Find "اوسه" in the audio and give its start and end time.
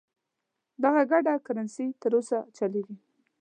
2.17-2.39